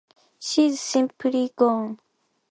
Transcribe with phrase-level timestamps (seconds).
[0.39, 1.99] She's simply gone.